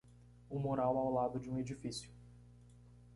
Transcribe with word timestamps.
Um 0.49 0.57
mural 0.63 0.97
ao 0.97 1.13
lado 1.13 1.39
de 1.39 1.47
um 1.47 1.59
edifício. 1.59 2.09